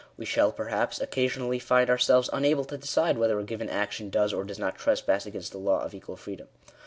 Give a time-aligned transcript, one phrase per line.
[0.17, 4.43] We shall, perhaps, occasionally find ourselves unable to decide whether a given action does or
[4.43, 6.47] does not trespass against the law of equal freedom.